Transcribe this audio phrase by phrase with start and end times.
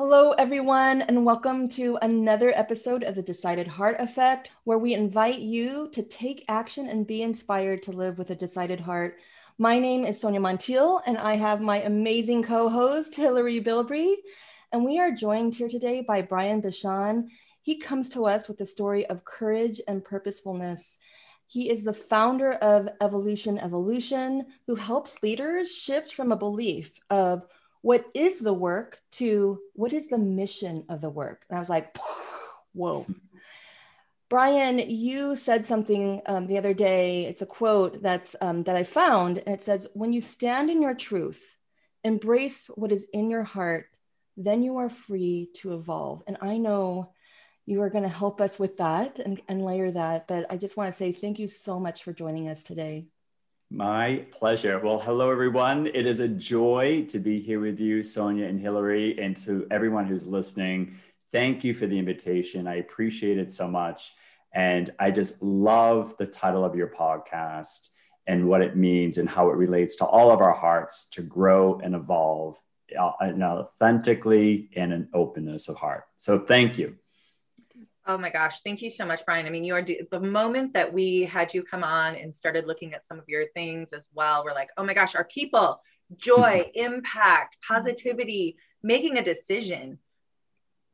[0.00, 5.40] Hello, everyone, and welcome to another episode of the Decided Heart Effect, where we invite
[5.40, 9.18] you to take action and be inspired to live with a decided heart.
[9.58, 14.14] My name is Sonia Montiel, and I have my amazing co host, Hilary Bilbrey.
[14.70, 17.30] And we are joined here today by Brian Bachand.
[17.62, 20.96] He comes to us with the story of courage and purposefulness.
[21.48, 27.48] He is the founder of Evolution Evolution, who helps leaders shift from a belief of
[27.88, 31.46] what is the work to what is the mission of the work.
[31.48, 31.96] And I was like,
[32.74, 33.06] whoa.
[34.28, 37.24] Brian, you said something um, the other day.
[37.24, 40.82] It's a quote that's um, that I found, and it says, "When you stand in
[40.82, 41.40] your truth,
[42.04, 43.86] embrace what is in your heart,
[44.36, 47.14] then you are free to evolve." And I know
[47.64, 50.28] you are going to help us with that and, and layer that.
[50.28, 53.06] But I just want to say thank you so much for joining us today.
[53.70, 54.78] My pleasure.
[54.78, 55.88] Well, hello, everyone.
[55.88, 60.06] It is a joy to be here with you, Sonia and Hillary, and to everyone
[60.06, 60.96] who's listening.
[61.32, 62.66] Thank you for the invitation.
[62.66, 64.14] I appreciate it so much.
[64.54, 67.90] And I just love the title of your podcast
[68.26, 71.78] and what it means and how it relates to all of our hearts to grow
[71.78, 72.58] and evolve
[72.98, 76.04] uh, authentically and an openness of heart.
[76.16, 76.96] So thank you.
[78.08, 78.62] Oh my gosh.
[78.62, 79.44] Thank you so much, Brian.
[79.44, 82.94] I mean, you are the moment that we had you come on and started looking
[82.94, 84.42] at some of your things as well.
[84.42, 85.82] We're like, oh my gosh, our people,
[86.16, 89.98] joy, impact, positivity, making a decision,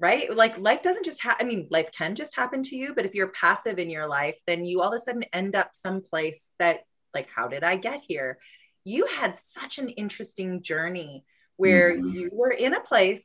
[0.01, 0.35] right?
[0.35, 1.47] Like life doesn't just happen.
[1.47, 4.37] I mean, life can just happen to you, but if you're passive in your life,
[4.49, 6.81] then you all of a sudden end up someplace that,
[7.15, 8.39] like, how did I get here?
[8.83, 11.25] You had such an interesting journey
[11.59, 12.09] where mm-hmm.
[12.09, 13.25] you were in a place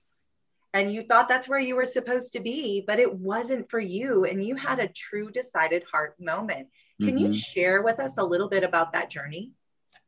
[0.74, 4.26] and you thought that's where you were supposed to be, but it wasn't for you.
[4.26, 6.68] And you had a true decided heart moment.
[7.00, 7.32] Can mm-hmm.
[7.32, 9.52] you share with us a little bit about that journey?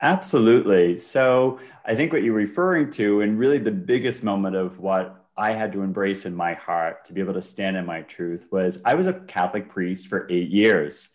[0.01, 0.97] Absolutely.
[0.97, 5.53] So I think what you're referring to, and really the biggest moment of what I
[5.53, 8.81] had to embrace in my heart to be able to stand in my truth was
[8.83, 11.09] I was a Catholic priest for eight years.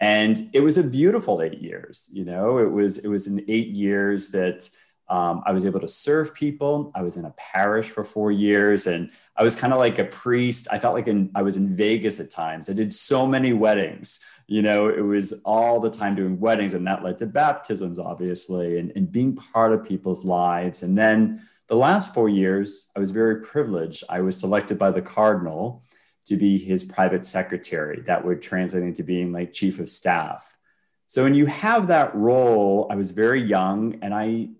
[0.00, 2.08] And it was a beautiful eight years.
[2.12, 4.68] You know, it was it was in eight years that
[5.10, 6.92] um, I was able to serve people.
[6.94, 10.04] I was in a parish for four years, and I was kind of like a
[10.04, 10.68] priest.
[10.70, 12.68] I felt like in, I was in Vegas at times.
[12.68, 14.20] I did so many weddings.
[14.46, 18.78] You know, it was all the time doing weddings, and that led to baptisms, obviously,
[18.78, 20.82] and, and being part of people's lives.
[20.82, 24.04] And then the last four years, I was very privileged.
[24.08, 25.84] I was selected by the cardinal
[26.26, 28.02] to be his private secretary.
[28.02, 30.58] That would translate into being like chief of staff.
[31.06, 34.50] So when you have that role, I was very young and I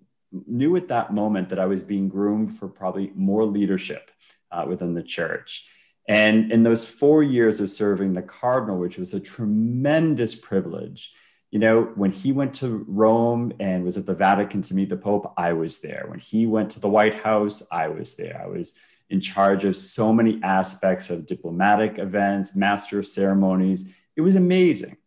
[0.47, 4.11] knew at that moment that I was being groomed for probably more leadership
[4.51, 5.69] uh, within the church.
[6.09, 11.13] And in those four years of serving the cardinal, which was a tremendous privilege,
[11.51, 14.97] you know, when he went to Rome and was at the Vatican to meet the
[14.97, 16.07] Pope, I was there.
[16.09, 18.41] When he went to the White House, I was there.
[18.43, 18.75] I was
[19.11, 23.91] in charge of so many aspects of diplomatic events, master of ceremonies.
[24.17, 24.99] It was amazing.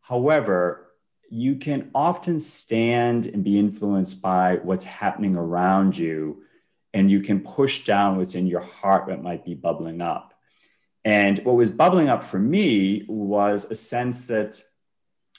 [0.00, 0.85] However,
[1.30, 6.42] you can often stand and be influenced by what's happening around you,
[6.94, 10.34] and you can push down what's in your heart that might be bubbling up.
[11.04, 14.60] And what was bubbling up for me was a sense that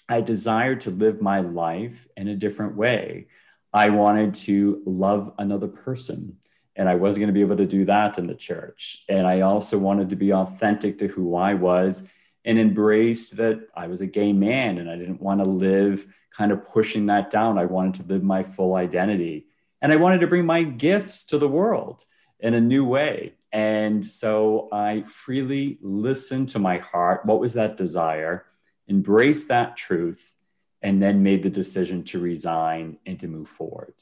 [0.08, 3.28] I desired to live my life in a different way.
[3.74, 6.38] I wanted to love another person,
[6.75, 9.04] and I wasn't going to be able to do that in the church.
[9.09, 12.08] And I also wanted to be authentic to who I was
[12.46, 16.52] and embraced that I was a gay man and I didn't want to live kind
[16.52, 17.58] of pushing that down.
[17.58, 19.48] I wanted to live my full identity
[19.81, 22.06] and I wanted to bring my gifts to the world
[22.40, 23.34] in a new way.
[23.52, 27.25] And so I freely listened to my heart.
[27.25, 28.46] What was that desire?
[28.90, 30.34] Embraced that truth
[30.81, 33.94] and then made the decision to resign and to move forward.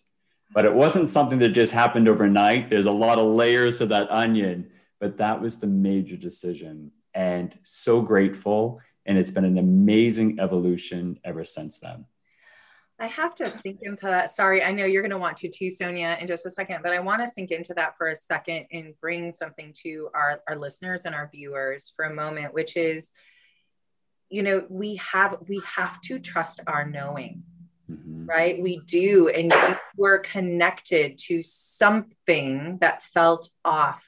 [0.53, 2.69] But it wasn't something that just happened overnight.
[2.69, 4.69] There's a lot of layers to that onion,
[4.99, 8.81] but that was the major decision and so grateful.
[9.05, 12.05] And it's been an amazing evolution ever since then.
[12.99, 14.35] I have to sink into that.
[14.35, 16.93] Sorry, I know you're going to want to too, Sonia, in just a second, but
[16.93, 20.55] I want to sink into that for a second and bring something to our, our
[20.55, 23.11] listeners and our viewers for a moment, which is,
[24.29, 27.43] you know, we have we have to trust our knowing,
[27.91, 28.25] mm-hmm.
[28.25, 28.61] right?
[28.61, 29.53] We do, and
[29.97, 34.01] we're connected to something that felt off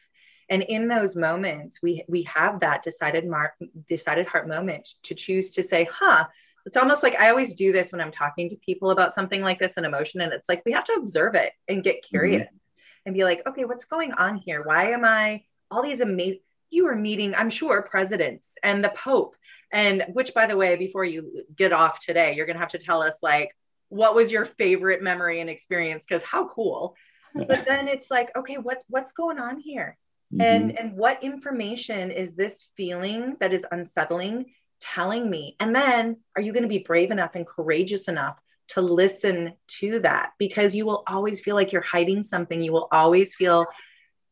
[0.49, 3.53] and in those moments we we have that decided mark
[3.87, 6.25] decided heart moment to choose to say huh
[6.65, 9.59] it's almost like i always do this when i'm talking to people about something like
[9.59, 12.09] this an emotion and it's like we have to observe it and get mm-hmm.
[12.09, 12.57] curious mm-hmm.
[13.05, 16.39] and be like okay what's going on here why am i all these amazing
[16.69, 19.35] you are meeting i'm sure presidents and the pope
[19.71, 22.77] and which by the way before you get off today you're going to have to
[22.77, 23.55] tell us like
[23.89, 26.95] what was your favorite memory and experience because how cool
[27.47, 29.97] but then it's like, okay, what what's going on here?
[30.33, 30.41] Mm-hmm.
[30.41, 34.45] And and what information is this feeling that is unsettling
[34.81, 35.55] telling me?
[35.59, 38.37] And then are you going to be brave enough and courageous enough
[38.69, 40.31] to listen to that?
[40.37, 42.61] Because you will always feel like you're hiding something.
[42.61, 43.65] You will always feel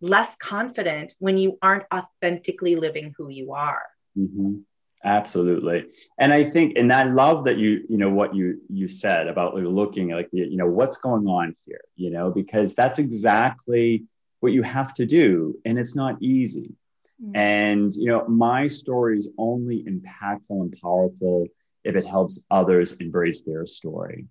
[0.01, 3.83] less confident when you aren't authentically living who you are.
[4.17, 4.55] Mm-hmm.
[5.03, 5.85] Absolutely.
[6.19, 9.55] And I think, and I love that you, you know, what you, you said about
[9.55, 14.05] looking like, you know, what's going on here, you know, because that's exactly
[14.39, 15.59] what you have to do.
[15.65, 16.73] And it's not easy.
[17.21, 17.35] Mm-hmm.
[17.35, 21.47] And, you know, my story is only impactful and powerful
[21.83, 24.25] if it helps others embrace their story.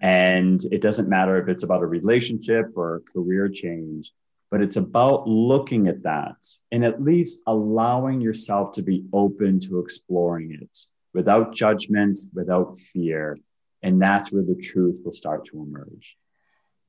[0.00, 4.12] And it doesn't matter if it's about a relationship or a career change
[4.52, 6.36] but it's about looking at that
[6.70, 10.78] and at least allowing yourself to be open to exploring it
[11.14, 13.38] without judgment, without fear.
[13.82, 16.18] And that's where the truth will start to emerge.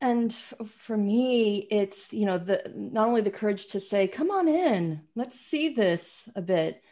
[0.04, 4.50] And for me, it's, you know, the not only the courage to say, come on
[4.50, 6.84] in, let's see this a bit,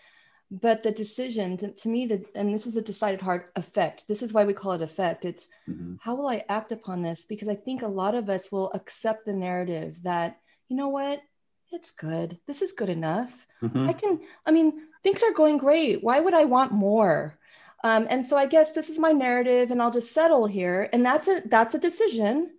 [0.50, 4.06] but the decision to, to me, that, and this is a decided heart effect.
[4.08, 5.26] This is why we call it effect.
[5.26, 5.96] It's mm-hmm.
[6.00, 7.26] how will I act upon this?
[7.26, 11.22] Because I think a lot of us will accept the narrative that you know what?
[11.70, 12.40] It's good.
[12.48, 13.46] This is good enough.
[13.62, 13.90] Mm-hmm.
[13.90, 16.02] I can, I mean, things are going great.
[16.02, 17.38] Why would I want more?
[17.84, 20.90] Um, and so I guess this is my narrative and I'll just settle here.
[20.94, 22.52] And that's a, that's a decision.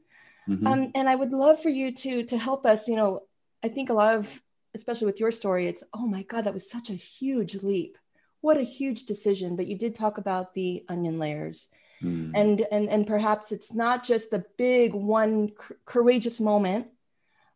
[0.49, 0.67] Mm-hmm.
[0.67, 3.21] Um, and I would love for you to, to help us, you know,
[3.63, 4.43] I think a lot of,
[4.75, 7.99] especially with your story, it's, oh my God, that was such a huge leap.
[8.41, 9.57] What a huge decision.
[9.57, 11.69] But you did talk about the onion layers.
[12.03, 12.33] Mm.
[12.35, 15.53] And, and, and perhaps it's not just the big one
[15.85, 16.89] courageous moment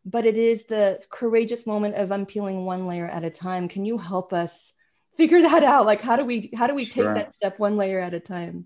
[0.07, 3.67] but it is the courageous moment of unpeeling one layer at a time.
[3.67, 4.73] Can you help us
[5.17, 5.85] figure that out?
[5.85, 7.13] Like, how do we how do we sure.
[7.13, 8.65] take that step one layer at a time?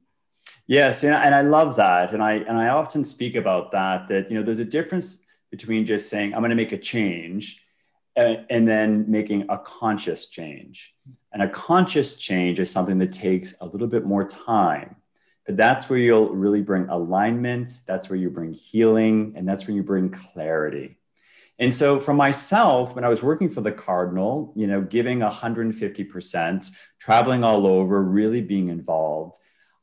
[0.72, 4.08] Yes, and I love that, and I and I often speak about that.
[4.08, 5.18] That you know, there's a difference
[5.50, 7.66] between just saying I'm going to make a change,
[8.16, 10.96] and, and then making a conscious change.
[11.34, 14.96] And a conscious change is something that takes a little bit more time.
[15.46, 17.70] But that's where you'll really bring alignment.
[17.86, 20.98] That's where you bring healing, and that's where you bring clarity.
[21.60, 26.72] And so for myself, when I was working for the Cardinal, you know, giving 150%,
[26.98, 29.38] traveling all over, really being involved,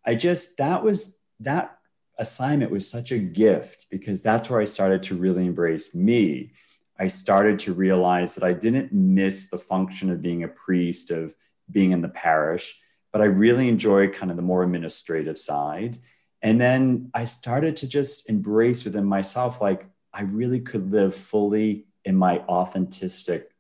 [0.09, 1.79] I just, that was, that
[2.19, 6.53] assignment was such a gift because that's where I started to really embrace me.
[6.99, 11.35] I started to realize that I didn't miss the function of being a priest, of
[11.71, 12.81] being in the parish,
[13.13, 15.99] but I really enjoyed kind of the more administrative side.
[16.41, 21.87] And then I started to just embrace within myself, like, I really could live fully
[22.07, 23.51] in my authentic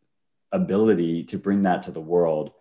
[0.50, 2.52] ability to bring that to the world.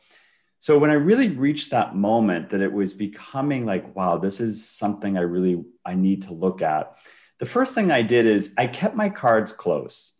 [0.59, 4.67] So when I really reached that moment that it was becoming like, wow, this is
[4.67, 6.95] something I really I need to look at.
[7.39, 10.17] The first thing I did is I kept my cards close.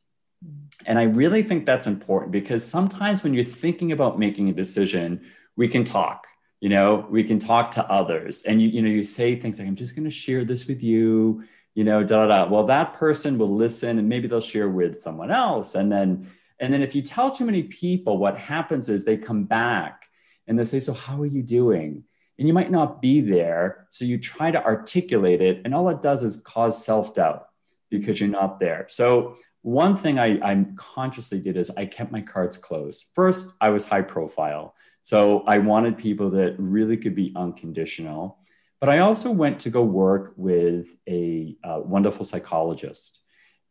[0.85, 5.25] And I really think that's important because sometimes when you're thinking about making a decision,
[5.55, 6.27] we can talk
[6.59, 9.67] you know we can talk to others and you you know you say things like
[9.67, 11.43] i'm just going to share this with you
[11.77, 12.49] you know, da da da.
[12.51, 15.75] Well, that person will listen and maybe they'll share with someone else.
[15.75, 16.27] And then,
[16.59, 20.06] and then if you tell too many people, what happens is they come back
[20.47, 22.03] and they say, So how are you doing?
[22.39, 23.87] And you might not be there.
[23.89, 27.47] So you try to articulate it, and all it does is cause self doubt
[27.89, 28.85] because you're not there.
[28.89, 33.07] So one thing I, I consciously did is I kept my cards closed.
[33.13, 34.75] First, I was high profile.
[35.01, 38.39] So I wanted people that really could be unconditional.
[38.79, 43.23] But I also went to go work with a uh, wonderful psychologist.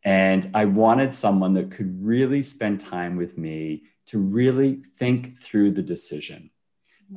[0.03, 5.71] And I wanted someone that could really spend time with me to really think through
[5.71, 6.49] the decision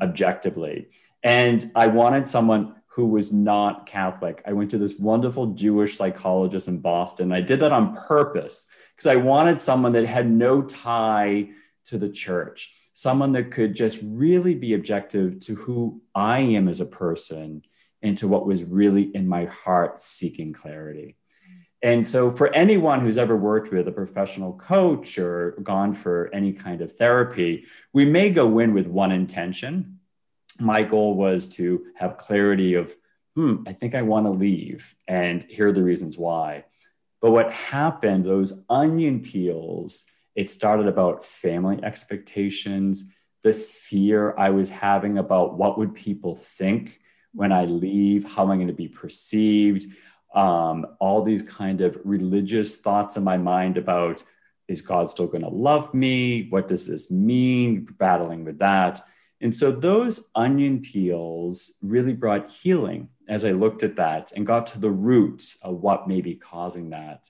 [0.00, 0.88] objectively.
[1.22, 4.42] And I wanted someone who was not Catholic.
[4.46, 7.32] I went to this wonderful Jewish psychologist in Boston.
[7.32, 8.66] I did that on purpose
[8.96, 11.50] because I wanted someone that had no tie
[11.86, 16.80] to the church, someone that could just really be objective to who I am as
[16.80, 17.62] a person
[18.02, 21.16] into what was really in my heart seeking clarity.
[21.82, 26.52] And so, for anyone who's ever worked with a professional coach or gone for any
[26.52, 29.98] kind of therapy, we may go in with one intention.
[30.58, 32.94] My goal was to have clarity of,
[33.34, 36.64] hmm, I think I want to leave, and here are the reasons why.
[37.22, 43.10] But what happened, those onion peels, it started about family expectations,
[43.42, 47.00] the fear I was having about what would people think
[47.32, 48.24] when I leave?
[48.24, 49.86] How am I going to be perceived?
[50.34, 54.22] Um, all these kind of religious thoughts in my mind about
[54.68, 56.46] is God still going to love me?
[56.50, 57.88] What does this mean?
[57.98, 59.00] Battling with that.
[59.40, 64.68] And so those onion peels really brought healing as I looked at that and got
[64.68, 67.28] to the roots of what may be causing that.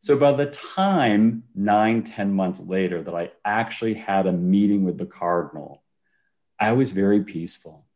[0.00, 4.98] So by the time nine, ten months later that I actually had a meeting with
[4.98, 5.82] the Cardinal,
[6.58, 7.86] I was very peaceful.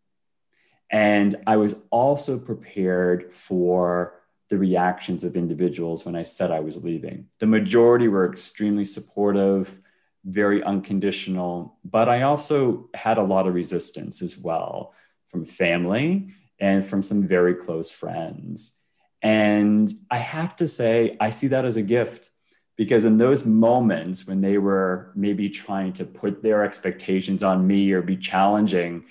[0.88, 4.15] And I was also prepared for
[4.48, 7.26] the reactions of individuals when I said I was leaving.
[7.38, 9.80] The majority were extremely supportive,
[10.24, 14.94] very unconditional, but I also had a lot of resistance as well
[15.28, 16.28] from family
[16.60, 18.78] and from some very close friends.
[19.22, 22.30] And I have to say, I see that as a gift
[22.76, 27.92] because in those moments when they were maybe trying to put their expectations on me
[27.92, 29.04] or be challenging,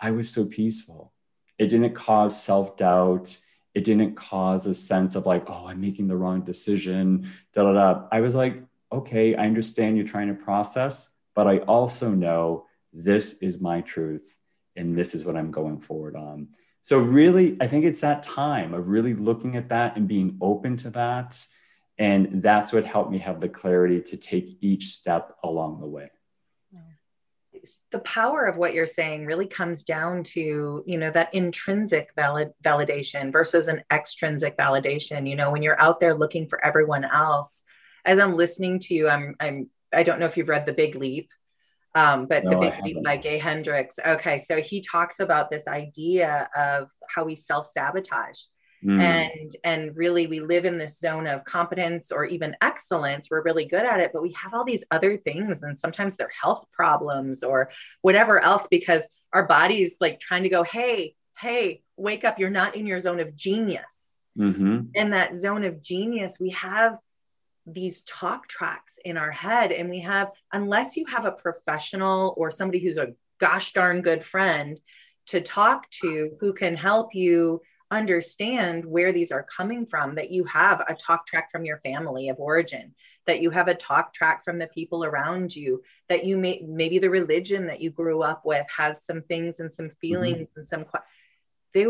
[0.00, 1.12] I was so peaceful.
[1.58, 3.36] It didn't cause self doubt
[3.74, 7.30] it didn't cause a sense of like, oh, I'm making the wrong decision.
[7.52, 8.08] Da da da.
[8.12, 8.62] I was like,
[8.92, 14.36] okay, I understand you're trying to process, but I also know this is my truth
[14.76, 16.48] and this is what I'm going forward on.
[16.82, 20.76] So, really, I think it's that time of really looking at that and being open
[20.78, 21.44] to that.
[21.96, 26.10] And that's what helped me have the clarity to take each step along the way
[27.92, 32.50] the power of what you're saying really comes down to you know that intrinsic valid
[32.64, 35.28] validation versus an extrinsic validation.
[35.28, 37.62] You know when you're out there looking for everyone else
[38.04, 40.94] as i'm listening to you i'm i'm i don't know if you've read the big
[40.94, 41.30] leap
[41.96, 44.00] um, but no, the big leap by gay hendricks.
[44.04, 48.38] Okay so he talks about this idea of how we self-sabotage
[48.84, 49.00] Mm.
[49.00, 53.28] And and really we live in this zone of competence or even excellence.
[53.30, 56.30] We're really good at it, but we have all these other things and sometimes they're
[56.42, 57.70] health problems or
[58.02, 62.76] whatever else because our body's like trying to go, "Hey, hey, wake up, you're not
[62.76, 64.88] in your zone of genius." Mm-hmm.
[64.94, 66.98] In that zone of genius, we have
[67.66, 72.50] these talk tracks in our head and we have unless you have a professional or
[72.50, 74.78] somebody who's a gosh darn good friend
[75.26, 77.62] to talk to who can help you
[77.94, 82.28] understand where these are coming from, that you have a talk track from your family
[82.28, 82.94] of origin,
[83.26, 86.98] that you have a talk track from the people around you, that you may maybe
[86.98, 89.98] the religion that you grew up with has some things and some mm-hmm.
[90.00, 90.60] feelings mm-hmm.
[90.60, 90.84] and some
[91.72, 91.86] they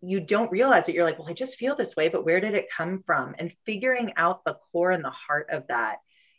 [0.00, 2.54] you don't realize that you're like, well, I just feel this way, but where did
[2.54, 3.34] it come from?
[3.38, 5.96] And figuring out the core and the heart of that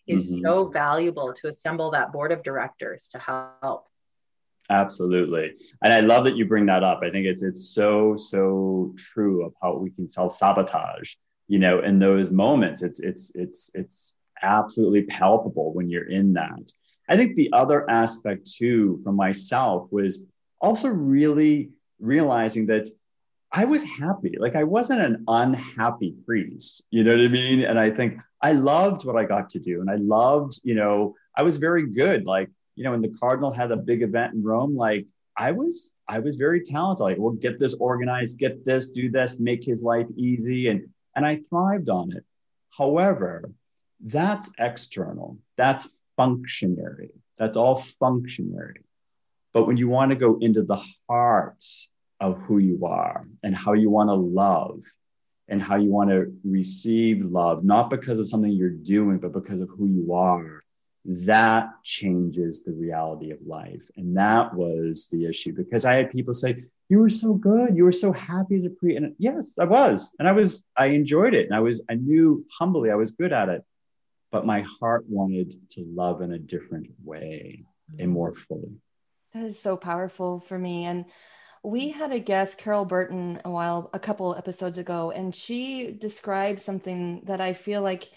[0.07, 0.43] is mm-hmm.
[0.43, 3.88] so valuable to assemble that board of directors to help.
[4.69, 5.53] Absolutely.
[5.83, 6.99] And I love that you bring that up.
[7.03, 11.15] I think it's it's so so true of how we can self-sabotage,
[11.47, 12.83] you know, in those moments.
[12.83, 16.71] It's it's it's it's absolutely palpable when you're in that.
[17.09, 20.23] I think the other aspect too for myself was
[20.61, 22.87] also really realizing that
[23.51, 24.35] I was happy.
[24.39, 26.85] Like I wasn't an unhappy priest.
[26.91, 27.63] You know what I mean?
[27.63, 29.81] And I think I loved what I got to do.
[29.81, 32.27] And I loved, you know, I was very good.
[32.27, 32.49] Like
[32.79, 35.05] you know, when the Cardinal had a big event in Rome, like
[35.35, 37.03] I was, I was very talented.
[37.03, 41.25] Like, well, get this organized, get this, do this, make his life easy, and and
[41.25, 42.23] I thrived on it.
[42.69, 43.51] However,
[43.99, 45.37] that's external.
[45.57, 47.09] That's functionary.
[47.37, 48.85] That's all functionary.
[49.51, 51.65] But when you want to go into the heart
[52.21, 54.85] of who you are and how you want to love
[55.49, 59.59] and how you want to receive love, not because of something you're doing, but because
[59.59, 60.63] of who you are,
[61.11, 63.89] that changes the reality of life.
[63.97, 67.75] And that was the issue because I had people say, You were so good.
[67.75, 68.95] You were so happy as a pre.
[68.95, 70.13] And yes, I was.
[70.19, 71.47] And I was, I enjoyed it.
[71.47, 73.63] And I was, I knew humbly I was good at it.
[74.31, 77.65] But my heart wanted to love in a different way
[77.97, 78.13] and mm.
[78.13, 78.77] more fully.
[79.33, 80.85] That is so powerful for me.
[80.85, 81.05] And
[81.63, 86.61] we had a guest, Carol Burton, a while, a couple episodes ago, and she described
[86.61, 88.09] something that I feel like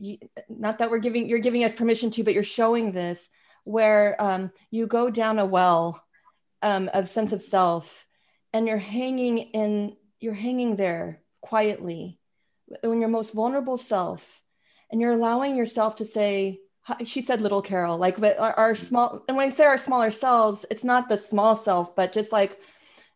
[0.00, 3.28] you, not that we're giving you're giving us permission to but you're showing this
[3.64, 6.02] where um, you go down a well
[6.62, 8.06] um, of sense of self
[8.52, 12.18] and you're hanging in you're hanging there quietly
[12.82, 14.40] when your most vulnerable self
[14.90, 16.60] and you're allowing yourself to say
[17.04, 20.10] she said little carol like but our, our small and when i say our smaller
[20.10, 22.58] selves it's not the small self but just like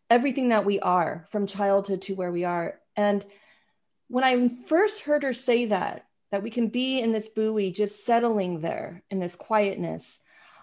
[0.09, 2.79] everything that we are from childhood to where we are.
[2.95, 3.25] And
[4.07, 6.04] when i first heard her say that
[6.35, 10.19] that we can be in this buoy just settling there in this quietness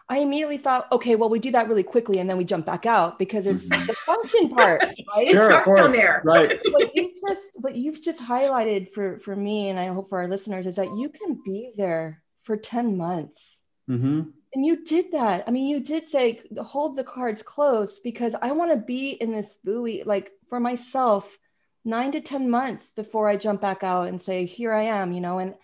[0.07, 2.85] i immediately thought okay well we do that really quickly and then we jump back
[2.85, 3.87] out because there's mm-hmm.
[3.87, 4.85] the function part
[5.17, 6.21] right sure of course there.
[6.27, 10.19] right what you've just what you've just highlighted for for me and i hope for
[10.19, 13.57] our listeners is that you can be there for 10 months
[13.89, 14.25] mm-hmm.
[14.53, 18.53] and you did that i mean you did say hold the cards close because i
[18.53, 21.39] want to be in this buoy like for myself
[21.85, 25.21] nine to 10 months before I jump back out and say, here I am, you
[25.21, 25.55] know, and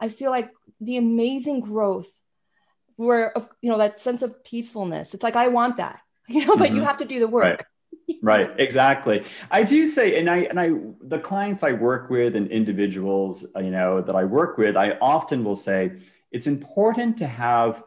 [0.00, 0.50] I feel like
[0.80, 2.08] the amazing growth
[2.96, 6.58] where, you know, that sense of peacefulness, it's like, I want that, you know, mm-hmm.
[6.58, 6.86] but you mm-hmm.
[6.86, 7.44] have to do the work.
[7.44, 7.66] Right.
[8.22, 10.70] right exactly i do say and i and i
[11.02, 15.44] the clients i work with and individuals you know that i work with i often
[15.44, 15.92] will say
[16.32, 17.84] it's important to have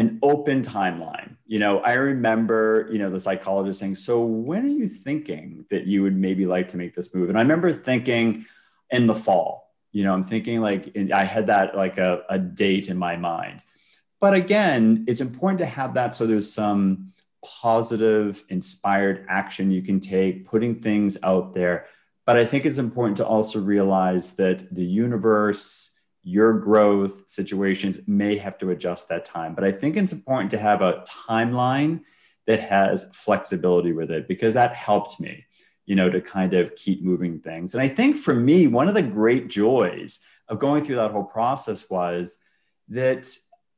[0.00, 1.36] an open timeline.
[1.46, 5.86] You know i remember you know the psychologist saying so when are you thinking that
[5.86, 7.28] you would maybe like to make this move?
[7.28, 8.46] And i remember thinking
[8.90, 9.50] in the fall.
[9.92, 13.64] You know i'm thinking like i had that like a, a date in my mind.
[14.20, 17.12] But again it's important to have that so there's some
[17.44, 21.86] positive, inspired action you can take, putting things out there.
[22.26, 25.89] But I think it's important to also realize that the universe,
[26.22, 29.54] your growth situations may have to adjust that time.
[29.54, 32.00] But I think it's important to have a timeline
[32.46, 35.44] that has flexibility with it because that helped me,
[35.86, 37.74] you know, to kind of keep moving things.
[37.74, 41.24] And I think for me, one of the great joys of going through that whole
[41.24, 42.38] process was
[42.88, 43.28] that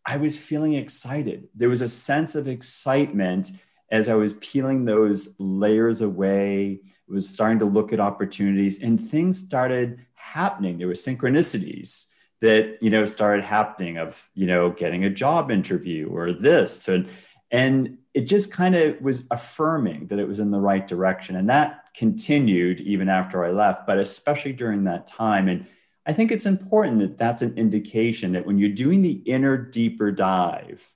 [0.04, 1.48] I was feeling excited.
[1.54, 3.52] There was a sense of excitement
[3.90, 6.80] as I was peeling those layers away.
[7.08, 10.78] Was starting to look at opportunities, and things started happening.
[10.78, 12.06] There were synchronicities
[12.42, 17.08] that you know started happening of you know getting a job interview or this and
[17.50, 21.48] and it just kind of was affirming that it was in the right direction and
[21.48, 25.66] that continued even after i left but especially during that time and
[26.04, 30.10] I think it's important that that's an indication that when you're doing the inner deeper
[30.10, 30.86] dive,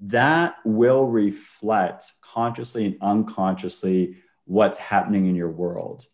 [0.00, 6.06] that will reflect consciously and unconsciously what's happening in your world.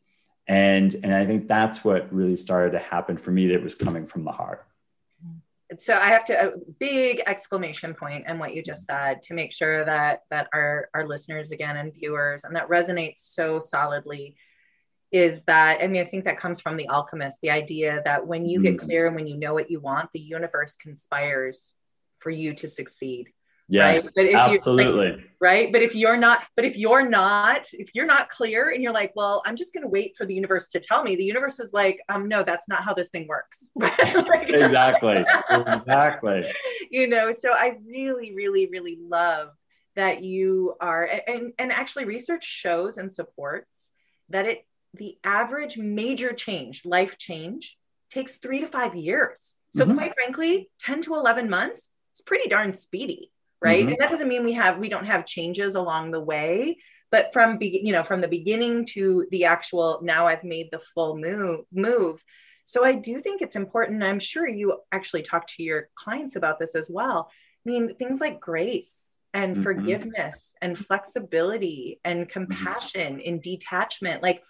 [0.48, 4.06] And, and I think that's what really started to happen for me that was coming
[4.06, 4.66] from the heart.
[5.78, 9.52] So I have to a big exclamation point and what you just said to make
[9.52, 14.36] sure that that our our listeners again and viewers and that resonates so solidly
[15.10, 18.46] is that I mean I think that comes from the alchemist the idea that when
[18.46, 18.80] you get mm.
[18.80, 21.74] clear and when you know what you want the universe conspires
[22.18, 23.32] for you to succeed
[23.68, 24.12] yes right?
[24.16, 25.72] but if absolutely like, right?
[25.72, 29.12] But if you're not but if you're not if you're not clear and you're like
[29.14, 31.72] well I'm just going to wait for the universe to tell me the universe is
[31.72, 33.70] like um no that's not how this thing works.
[34.48, 35.24] Exactly.
[35.50, 36.52] Exactly.
[36.90, 39.50] You know so I really really really love
[39.96, 43.68] that you are and and actually research shows and supports
[44.28, 47.78] that it the average major change, life change,
[48.10, 49.54] takes three to five years.
[49.70, 49.96] So, mm-hmm.
[49.96, 53.31] quite frankly, 10 to 11 months is pretty darn speedy,
[53.62, 53.80] right?
[53.80, 53.88] Mm-hmm.
[53.90, 56.78] And that doesn't mean we have we don't have changes along the way,
[57.10, 60.80] but from be, you know from the beginning to the actual now I've made the
[60.94, 62.22] full move move.
[62.64, 64.02] So I do think it's important.
[64.02, 67.30] I'm sure you actually talk to your clients about this as well.
[67.66, 68.94] I mean, things like grace
[69.34, 69.62] and mm-hmm.
[69.62, 72.32] forgiveness and flexibility and mm-hmm.
[72.32, 74.42] compassion and detachment, like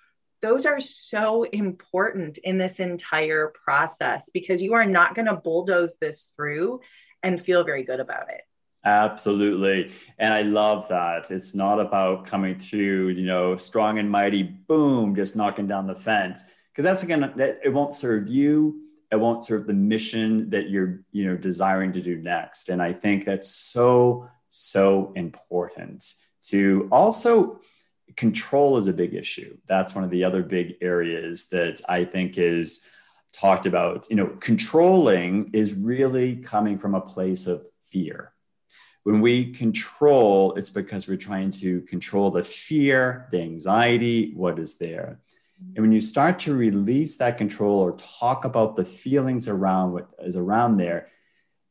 [0.43, 5.97] those are so important in this entire process because you are not going to bulldoze
[6.01, 6.81] this through
[7.23, 8.43] and feel very good about it.
[8.85, 9.93] Absolutely.
[10.19, 11.31] And I love that.
[11.31, 15.95] It's not about coming through, you know, strong and mighty, boom, just knocking down the
[15.95, 16.43] fence.
[16.73, 18.81] Because that's again, that it won't serve you.
[19.13, 22.71] It won't serve the mission that you're, you know, desiring to do next.
[22.71, 26.15] And I think that's so, so important
[26.47, 27.61] to also
[28.17, 29.57] control is a big issue.
[29.67, 32.85] That's one of the other big areas that I think is
[33.33, 34.09] talked about.
[34.11, 38.33] You know, controlling is really coming from a place of fear.
[39.05, 44.77] When we control, it's because we're trying to control the fear, the anxiety, what is
[44.77, 45.19] there.
[45.75, 50.13] And when you start to release that control or talk about the feelings around what
[50.21, 51.09] is around there,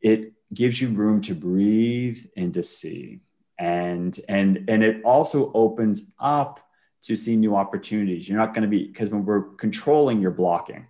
[0.01, 3.21] it gives you room to breathe and to see.
[3.59, 6.59] And and and it also opens up
[7.03, 8.27] to see new opportunities.
[8.27, 10.87] You're not going to be because when we're controlling you're blocking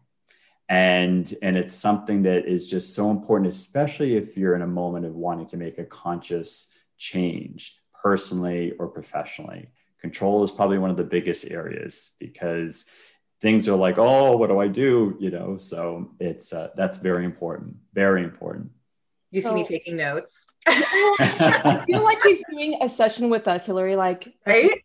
[0.72, 5.06] and and it's something that is just so important especially if you're in a moment
[5.06, 9.68] of wanting to make a conscious change personally or professionally
[10.00, 12.86] control is probably one of the biggest areas because
[13.42, 17.26] things are like oh what do i do you know so it's uh, that's very
[17.26, 18.72] important very important
[19.32, 20.46] you see so, me taking notes.
[20.68, 23.96] I feel like he's doing a session with us, Hillary.
[23.96, 24.84] Like, right?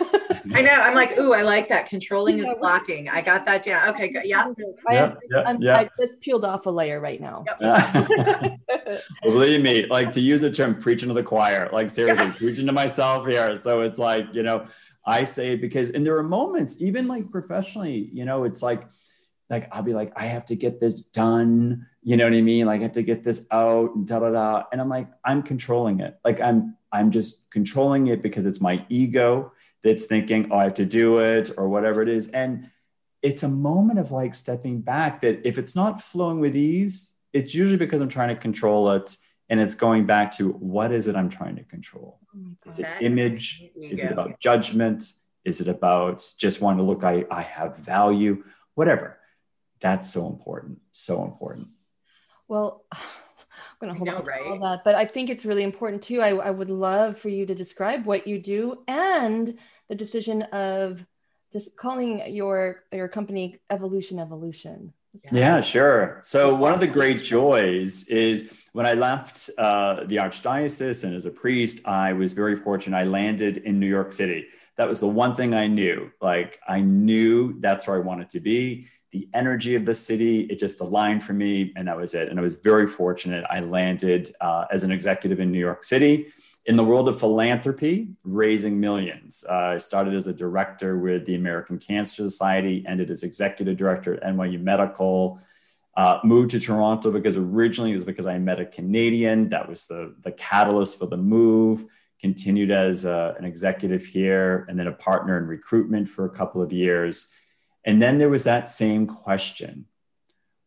[0.54, 0.70] I know.
[0.70, 1.88] I'm like, ooh, I like that.
[1.88, 3.08] Controlling is blocking.
[3.08, 3.88] I got that down.
[3.90, 4.24] Okay, good.
[4.24, 4.52] Yeah.
[4.88, 5.76] I, have, yeah, yeah.
[5.76, 7.44] I just peeled off a layer right now.
[7.60, 7.60] Yep.
[8.68, 12.66] well, believe me, like to use the term preaching to the choir, like seriously, preaching
[12.66, 13.54] to myself here.
[13.56, 14.66] So it's like, you know,
[15.06, 18.84] I say it because, and there are moments, even like professionally, you know, it's like,
[19.50, 21.86] like I'll be like, I have to get this done.
[22.02, 22.66] You know what I mean?
[22.66, 24.64] Like I have to get this out and da da da.
[24.72, 26.18] And I'm like, I'm controlling it.
[26.24, 30.74] Like I'm I'm just controlling it because it's my ego that's thinking, oh, I have
[30.74, 32.30] to do it or whatever it is.
[32.30, 32.70] And
[33.22, 37.54] it's a moment of like stepping back that if it's not flowing with ease, it's
[37.54, 39.16] usually because I'm trying to control it.
[39.50, 42.20] And it's going back to what is it I'm trying to control?
[42.36, 43.64] Oh is it image?
[43.76, 45.14] Is it about judgment?
[45.44, 48.44] Is it about just wanting to look, I, I have value?
[48.74, 49.18] Whatever.
[49.80, 50.80] That's so important.
[50.92, 51.68] So important.
[52.46, 52.84] Well,
[53.58, 54.46] I'm going to hold know, on to right?
[54.46, 56.20] all that, but I think it's really important too.
[56.20, 61.04] I, I would love for you to describe what you do and the decision of
[61.52, 64.92] just calling your your company Evolution Evolution.
[65.32, 66.20] Yeah, sure.
[66.22, 71.26] So one of the great joys is when I left uh, the archdiocese and as
[71.26, 72.96] a priest, I was very fortunate.
[72.96, 74.46] I landed in New York City.
[74.76, 76.10] That was the one thing I knew.
[76.20, 78.86] Like I knew that's where I wanted to be.
[79.12, 82.28] The energy of the city, it just aligned for me, and that was it.
[82.28, 83.44] And I was very fortunate.
[83.48, 86.28] I landed uh, as an executive in New York City
[86.68, 89.42] in the world of philanthropy, raising millions.
[89.48, 94.14] Uh, I started as a director with the American Cancer Society, ended as executive director
[94.14, 95.40] at NYU Medical.
[95.96, 99.48] Uh, moved to Toronto because originally it was because I met a Canadian.
[99.48, 101.86] That was the, the catalyst for the move.
[102.20, 106.60] Continued as a, an executive here and then a partner in recruitment for a couple
[106.60, 107.30] of years.
[107.88, 109.86] And then there was that same question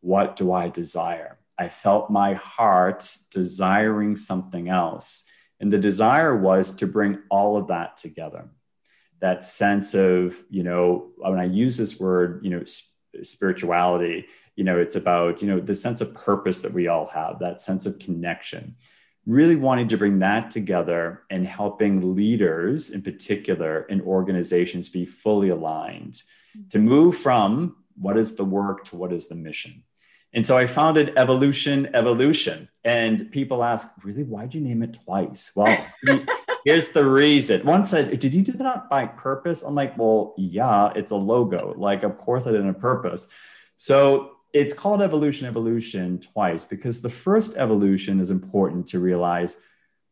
[0.02, 1.38] What do I desire?
[1.56, 5.26] I felt my heart desiring something else.
[5.60, 8.50] And the desire was to bring all of that together.
[9.20, 12.64] That sense of, you know, when I use this word, you know,
[13.22, 17.38] spirituality, you know, it's about, you know, the sense of purpose that we all have,
[17.38, 18.76] that sense of connection.
[19.28, 25.50] Really wanting to bring that together and helping leaders in particular in organizations be fully
[25.50, 26.24] aligned
[26.70, 29.84] to move from what is the work to what is the mission.
[30.34, 32.70] And so I founded Evolution Evolution.
[32.84, 35.52] And people ask, really, why'd you name it twice?
[35.56, 35.86] Well,
[36.66, 37.66] here's the reason.
[37.66, 39.62] One said, Did you do that by purpose?
[39.62, 41.74] I'm like, Well, yeah, it's a logo.
[41.78, 43.28] Like, of course I did on purpose.
[43.78, 49.58] So it's called Evolution Evolution twice because the first evolution is important to realize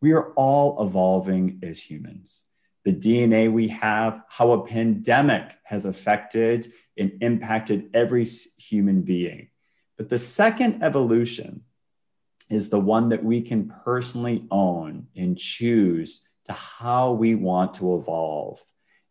[0.02, 2.44] we are all evolving as humans.
[2.86, 8.26] The DNA we have, how a pandemic has affected and impacted every
[8.58, 9.50] human being
[10.00, 11.66] but the second evolution
[12.50, 17.98] is the one that we can personally own and choose to how we want to
[17.98, 18.64] evolve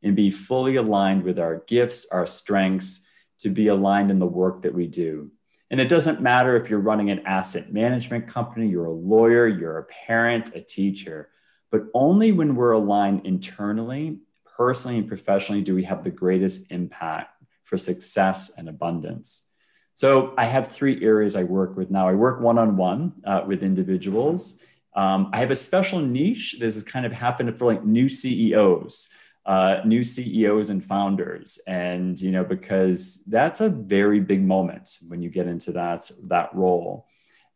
[0.02, 3.04] and be fully aligned with our gifts, our strengths,
[3.40, 5.30] to be aligned in the work that we do.
[5.70, 9.76] And it doesn't matter if you're running an asset management company, you're a lawyer, you're
[9.76, 11.28] a parent, a teacher,
[11.70, 14.18] but only when we're aligned internally,
[14.56, 19.48] personally, and professionally do we have the greatest impact for success and abundance.
[19.94, 22.08] So I have three areas I work with now.
[22.08, 23.12] I work one on one
[23.46, 24.60] with individuals.
[24.94, 26.56] Um, I have a special niche.
[26.58, 29.08] This has kind of happened for like new CEOs,
[29.44, 35.22] uh, new CEOs and founders, and you know because that's a very big moment when
[35.22, 37.06] you get into that that role.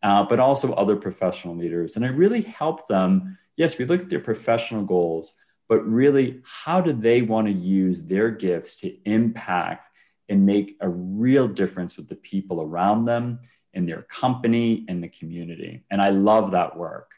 [0.02, 3.38] Uh, but also other professional leaders, and I really help them.
[3.56, 5.36] Yes, we look at their professional goals,
[5.68, 9.88] but really, how do they want to use their gifts to impact
[10.28, 13.40] and make a real difference with the people around them
[13.74, 15.84] in their company in the community.
[15.90, 17.10] And I love that work.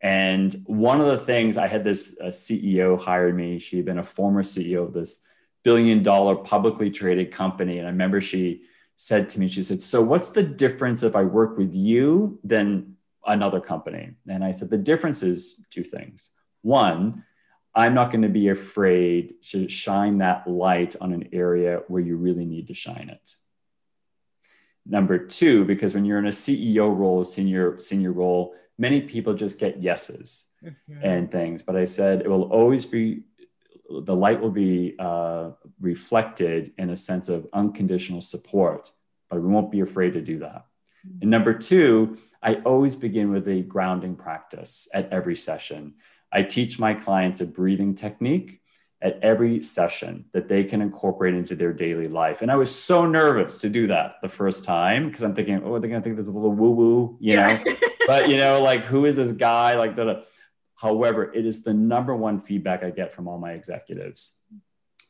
[0.00, 3.58] And one of the things I had this CEO hired me.
[3.58, 5.20] She had been a former CEO of this
[5.62, 7.78] billion dollar publicly traded company.
[7.78, 8.62] And I remember she
[8.96, 12.95] said to me, she said, So what's the difference if I work with you than
[13.26, 14.12] another company?
[14.28, 16.30] And I said, The difference is two things.
[16.62, 17.24] One,
[17.74, 22.16] I'm not going to be afraid to shine that light on an area where you
[22.16, 23.34] really need to shine it.
[24.86, 29.58] Number two, because when you're in a CEO role, senior senior role, many people just
[29.58, 31.04] get yeses mm-hmm.
[31.04, 31.62] and things.
[31.62, 33.24] But I said it will always be
[33.88, 38.90] the light will be uh, reflected in a sense of unconditional support,
[39.28, 40.66] but we won't be afraid to do that.
[41.06, 41.18] Mm-hmm.
[41.22, 45.94] And number two, I always begin with a grounding practice at every session.
[46.30, 48.60] I teach my clients a breathing technique
[49.02, 52.42] at every session that they can incorporate into their daily life.
[52.42, 55.80] And I was so nervous to do that the first time because I'm thinking, oh,
[55.80, 57.64] they're gonna think there's a little woo woo, you know.
[58.06, 59.74] but you know, like who is this guy?
[59.74, 60.24] Like the
[60.76, 64.38] however, it is the number one feedback I get from all my executives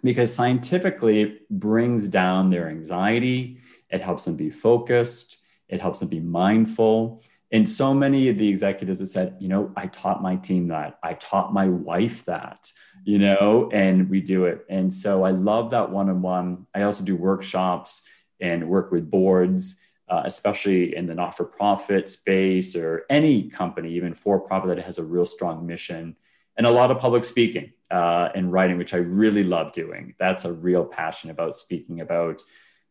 [0.03, 6.09] because scientifically it brings down their anxiety, it helps them be focused, it helps them
[6.09, 10.37] be mindful and so many of the executives have said, you know, I taught my
[10.37, 10.99] team that.
[11.03, 12.73] I taught my wife that,
[13.05, 14.67] you know, and we do it.
[14.69, 16.67] And so I love that one on one.
[16.75, 18.03] I also do workshops
[18.41, 23.93] and work with boards, uh, especially in the not for profit space or any company,
[23.93, 26.17] even for profit that has a real strong mission
[26.57, 30.15] and a lot of public speaking uh, and writing, which I really love doing.
[30.19, 32.43] That's a real passion about speaking about,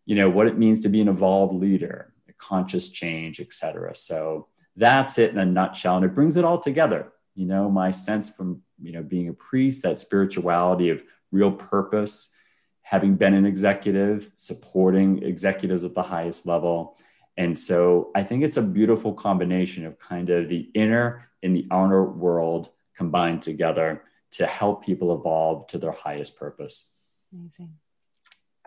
[0.06, 3.96] you know, what it means to be an evolved leader conscious change, et cetera.
[3.96, 5.96] So that's it in a nutshell.
[5.98, 7.12] And it brings it all together.
[7.36, 12.34] You know, my sense from, you know, being a priest, that spirituality of real purpose,
[12.82, 16.98] having been an executive, supporting executives at the highest level.
[17.36, 21.68] And so I think it's a beautiful combination of kind of the inner and the
[21.72, 26.88] outer world combined together to help people evolve to their highest purpose.
[27.34, 27.74] Amazing.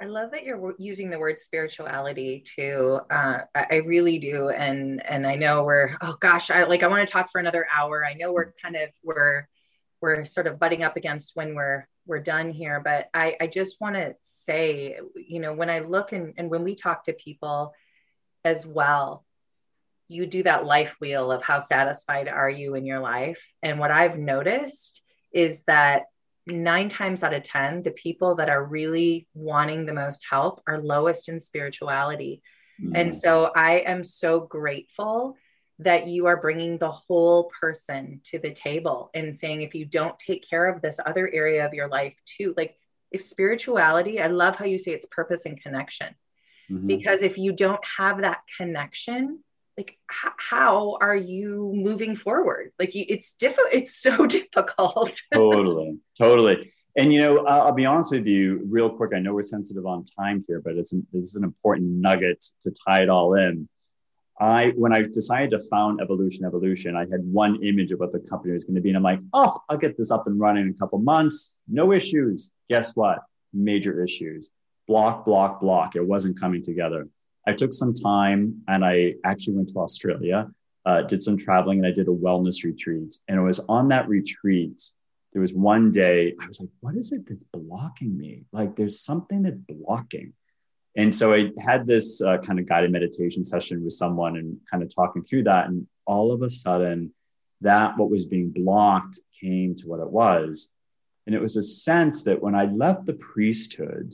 [0.00, 3.00] I love that you're using the word spirituality too.
[3.11, 7.06] Uh, I really do, and and I know we're oh gosh, I like I want
[7.06, 8.04] to talk for another hour.
[8.04, 9.48] I know we're kind of we're
[10.00, 13.80] we're sort of butting up against when we're we're done here, but I I just
[13.80, 17.74] want to say, you know, when I look and and when we talk to people
[18.44, 19.24] as well,
[20.06, 23.90] you do that life wheel of how satisfied are you in your life, and what
[23.90, 26.04] I've noticed is that
[26.48, 30.80] nine times out of 10, the people that are really wanting the most help are
[30.80, 32.42] lowest in spirituality.
[32.82, 32.92] Mm.
[32.94, 35.37] And so I am so grateful
[35.80, 40.18] that you are bringing the whole person to the table and saying, if you don't
[40.18, 42.76] take care of this other area of your life too, like
[43.12, 46.14] if spirituality, I love how you say it's purpose and connection.
[46.70, 46.87] Mm-hmm.
[46.87, 49.42] Because if you don't have that connection,
[49.78, 52.72] like h- how are you moving forward?
[52.78, 55.18] Like it's difficult it's so difficult.
[55.32, 56.72] Totally totally.
[56.96, 59.12] And you know I'll, I'll, be honest with you real quick.
[59.14, 62.44] I know we're sensitive on time here but it's an, this is an important nugget
[62.64, 63.68] to tie it all in.
[64.40, 68.20] I when i decided to found evolution evolution i had one image of what the
[68.20, 70.66] company was going to be and i'm like oh i'll get this up and running
[70.66, 71.56] in a couple months.
[71.66, 72.52] No issues.
[72.68, 73.18] Guess what?
[73.52, 74.50] Major issues.
[74.86, 75.96] Block block block.
[75.96, 77.08] It wasn't coming together
[77.48, 80.50] I took some time and I actually went to Australia,
[80.84, 83.14] uh, did some traveling, and I did a wellness retreat.
[83.26, 84.82] And it was on that retreat,
[85.32, 88.44] there was one day I was like, what is it that's blocking me?
[88.52, 90.34] Like, there's something that's blocking.
[90.94, 94.82] And so I had this uh, kind of guided meditation session with someone and kind
[94.82, 95.68] of talking through that.
[95.68, 97.14] And all of a sudden,
[97.62, 100.70] that what was being blocked came to what it was.
[101.26, 104.12] And it was a sense that when I left the priesthood,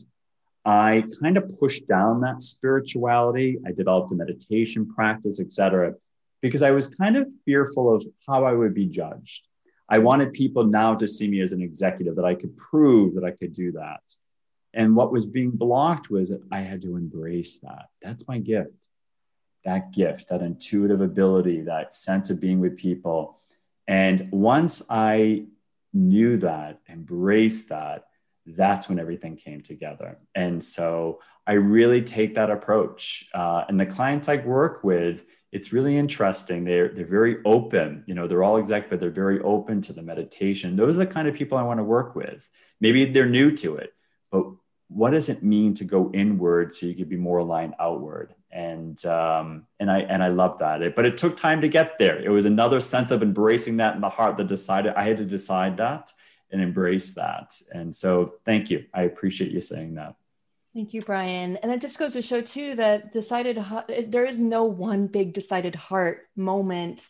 [0.64, 3.58] I kind of pushed down that spirituality.
[3.66, 5.94] I developed a meditation practice, etc.,
[6.40, 9.46] because I was kind of fearful of how I would be judged.
[9.88, 13.24] I wanted people now to see me as an executive that I could prove that
[13.24, 14.00] I could do that.
[14.72, 17.86] And what was being blocked was that I had to embrace that.
[18.02, 18.88] That's my gift.
[19.64, 23.38] That gift, that intuitive ability, that sense of being with people.
[23.86, 25.46] And once I
[25.92, 28.06] knew that, embraced that,
[28.46, 30.18] that's when everything came together.
[30.34, 33.28] And so I really take that approach.
[33.34, 36.64] Uh, and the clients I work with, it's really interesting.
[36.64, 38.04] They're, they're very open.
[38.06, 40.76] You know, they're all exec, but they're very open to the meditation.
[40.76, 42.46] Those are the kind of people I want to work with.
[42.80, 43.94] Maybe they're new to it,
[44.30, 44.46] but
[44.88, 48.34] what does it mean to go inward so you could be more aligned outward?
[48.50, 50.82] And um, and I and I love that.
[50.82, 52.20] It, but it took time to get there.
[52.20, 55.24] It was another sense of embracing that in the heart that decided I had to
[55.24, 56.12] decide that
[56.54, 57.60] and embrace that.
[57.72, 58.84] And so thank you.
[58.94, 60.14] I appreciate you saying that.
[60.72, 61.56] Thank you, Brian.
[61.58, 63.62] And it just goes to show too that decided
[64.08, 67.06] there is no one big decided heart moment.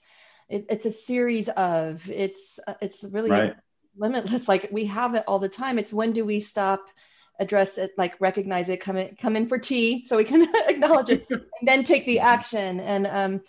[0.49, 3.55] It, it's a series of it's it's really right.
[3.97, 4.49] limitless.
[4.49, 5.79] Like we have it all the time.
[5.79, 6.87] It's when do we stop,
[7.39, 11.11] address it, like recognize it, come in, come in for tea, so we can acknowledge
[11.11, 12.81] it, and then take the action.
[12.81, 13.41] And um,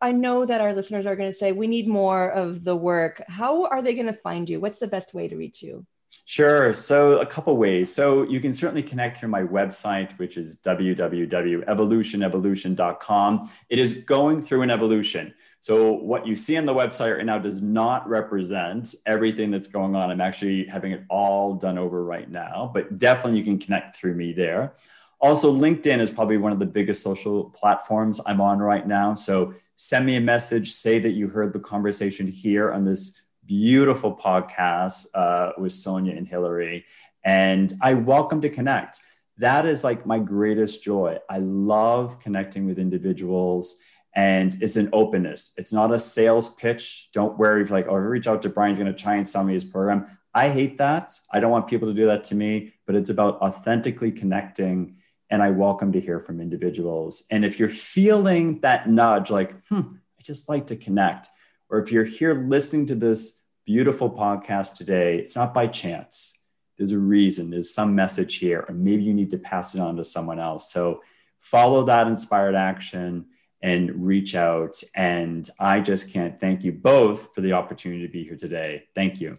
[0.00, 3.22] I know that our listeners are going to say, we need more of the work.
[3.28, 4.60] How are they going to find you?
[4.60, 5.86] What's the best way to reach you?
[6.24, 6.72] Sure.
[6.72, 7.94] So, a couple ways.
[7.94, 13.50] So, you can certainly connect through my website, which is www.evolutionevolution.com.
[13.68, 15.34] It is going through an evolution.
[15.60, 19.94] So, what you see on the website right now does not represent everything that's going
[19.94, 20.10] on.
[20.10, 24.14] I'm actually having it all done over right now, but definitely you can connect through
[24.14, 24.74] me there.
[25.20, 29.14] Also, LinkedIn is probably one of the biggest social platforms I'm on right now.
[29.14, 34.16] So, send me a message, say that you heard the conversation here on this beautiful
[34.16, 36.86] podcast uh, with Sonia and Hillary.
[37.22, 39.00] And I welcome to connect.
[39.36, 41.18] That is like my greatest joy.
[41.28, 43.76] I love connecting with individuals
[44.14, 45.52] and it's an openness.
[45.58, 47.10] It's not a sales pitch.
[47.12, 49.44] Don't worry if like, oh, reach out to Brian, he's going to try and sell
[49.44, 50.06] me his program.
[50.32, 51.12] I hate that.
[51.30, 54.95] I don't want people to do that to me, but it's about authentically connecting
[55.30, 57.24] and I welcome to hear from individuals.
[57.30, 59.80] And if you're feeling that nudge, like, hmm,
[60.18, 61.28] I just like to connect,
[61.68, 66.32] or if you're here listening to this beautiful podcast today, it's not by chance.
[66.78, 69.96] There's a reason, there's some message here, or maybe you need to pass it on
[69.96, 70.72] to someone else.
[70.72, 71.02] So
[71.38, 73.26] follow that inspired action
[73.62, 74.80] and reach out.
[74.94, 78.84] And I just can't thank you both for the opportunity to be here today.
[78.94, 79.38] Thank you.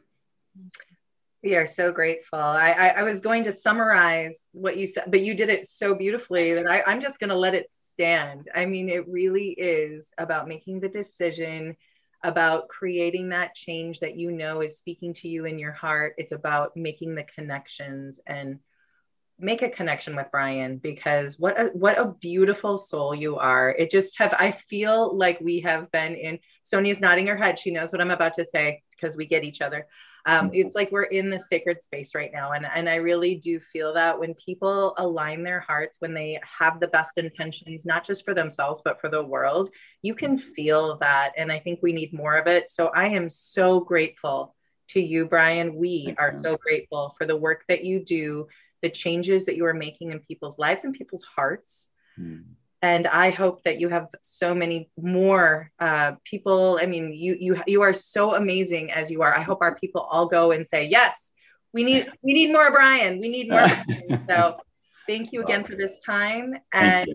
[1.44, 2.40] We are so grateful.
[2.40, 5.94] I, I, I, was going to summarize what you said, but you did it so
[5.94, 8.50] beautifully that I, I'm just going to let it stand.
[8.56, 11.76] I mean, it really is about making the decision
[12.24, 16.16] about creating that change that you know is speaking to you in your heart.
[16.18, 18.60] It's about making the connections and
[19.40, 23.70] make a connection with Brian because what a what a beautiful soul you are.
[23.70, 27.60] It just have I feel like we have been in Sonia's nodding her head.
[27.60, 29.86] She knows what I'm about to say because we get each other.
[30.28, 32.52] Um, it's like we're in the sacred space right now.
[32.52, 36.82] And, and I really do feel that when people align their hearts, when they have
[36.82, 39.70] the best intentions, not just for themselves, but for the world,
[40.02, 41.32] you can feel that.
[41.38, 42.70] And I think we need more of it.
[42.70, 44.54] So I am so grateful
[44.90, 45.76] to you, Brian.
[45.76, 48.48] We are so grateful for the work that you do
[48.82, 51.88] the changes that you are making in people's lives and people's hearts.
[52.20, 52.44] Mm.
[52.82, 56.80] And I hope that you have so many more uh, people.
[56.82, 59.36] I mean, you you you are so amazing as you are.
[59.36, 61.32] I hope our people all go and say, yes,
[61.74, 63.20] we need we need more Brian.
[63.20, 63.66] We need more.
[64.28, 64.58] so,
[65.08, 67.08] thank you again for this time, and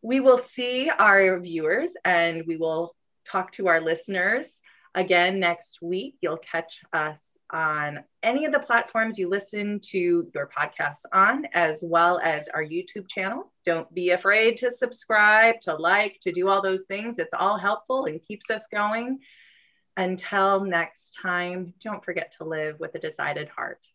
[0.00, 2.94] we will see our viewers, and we will
[3.30, 4.60] talk to our listeners
[4.96, 10.50] Again, next week, you'll catch us on any of the platforms you listen to your
[10.56, 13.52] podcasts on, as well as our YouTube channel.
[13.64, 17.20] Don't be afraid to subscribe, to like, to do all those things.
[17.20, 19.20] It's all helpful and keeps us going.
[19.96, 23.86] Until next time, don't forget to live with a decided heart.